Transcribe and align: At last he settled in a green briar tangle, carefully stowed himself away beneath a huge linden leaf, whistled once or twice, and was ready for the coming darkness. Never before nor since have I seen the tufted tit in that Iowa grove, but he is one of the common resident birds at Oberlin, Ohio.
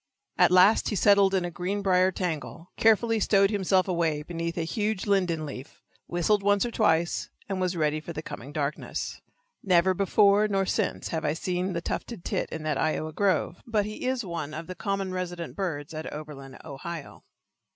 At 0.35 0.49
last 0.49 0.89
he 0.89 0.95
settled 0.95 1.35
in 1.35 1.45
a 1.45 1.51
green 1.51 1.83
briar 1.83 2.11
tangle, 2.11 2.71
carefully 2.75 3.19
stowed 3.19 3.51
himself 3.51 3.87
away 3.87 4.23
beneath 4.23 4.57
a 4.57 4.63
huge 4.63 5.05
linden 5.05 5.45
leaf, 5.45 5.83
whistled 6.07 6.41
once 6.41 6.65
or 6.65 6.71
twice, 6.71 7.29
and 7.47 7.61
was 7.61 7.77
ready 7.77 7.99
for 7.99 8.11
the 8.11 8.23
coming 8.23 8.51
darkness. 8.51 9.21
Never 9.61 9.93
before 9.93 10.47
nor 10.47 10.65
since 10.65 11.09
have 11.09 11.23
I 11.23 11.33
seen 11.33 11.73
the 11.73 11.81
tufted 11.81 12.25
tit 12.25 12.49
in 12.51 12.63
that 12.63 12.79
Iowa 12.79 13.13
grove, 13.13 13.61
but 13.67 13.85
he 13.85 14.07
is 14.07 14.25
one 14.25 14.55
of 14.55 14.65
the 14.65 14.73
common 14.73 15.11
resident 15.13 15.55
birds 15.55 15.93
at 15.93 16.11
Oberlin, 16.11 16.57
Ohio. 16.65 17.23